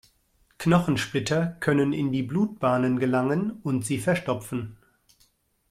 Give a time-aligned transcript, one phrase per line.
[0.57, 4.75] Knochensplitter können in die Blutbahnen gelangen und sie verstopfen.